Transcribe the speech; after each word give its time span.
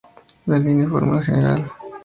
Daniel 0.47 0.79
informa 0.85 1.19
al 1.19 1.23
Gral. 1.27 1.71